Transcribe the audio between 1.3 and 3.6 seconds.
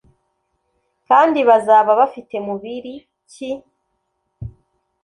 bazaba bafite mubiri ki